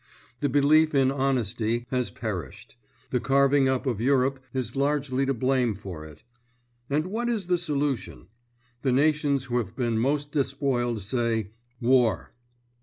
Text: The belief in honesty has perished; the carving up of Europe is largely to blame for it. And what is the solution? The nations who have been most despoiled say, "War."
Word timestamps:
The 0.39 0.49
belief 0.49 0.95
in 0.95 1.11
honesty 1.11 1.85
has 1.91 2.09
perished; 2.09 2.75
the 3.11 3.19
carving 3.19 3.69
up 3.69 3.85
of 3.85 4.01
Europe 4.01 4.39
is 4.51 4.75
largely 4.75 5.27
to 5.27 5.33
blame 5.35 5.75
for 5.75 6.03
it. 6.05 6.23
And 6.89 7.05
what 7.05 7.29
is 7.29 7.45
the 7.45 7.57
solution? 7.59 8.25
The 8.81 8.91
nations 8.93 9.43
who 9.43 9.59
have 9.59 9.75
been 9.75 9.99
most 9.99 10.31
despoiled 10.31 11.03
say, 11.03 11.51
"War." 11.79 12.33